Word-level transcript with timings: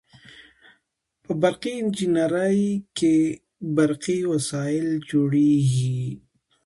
په 1.23 1.31
برقي 1.41 1.73
انجنیری 1.81 2.65
کې 2.97 3.15
برقي 3.77 4.19
وسایل 4.31 4.87
جوړیږي. 5.09 5.99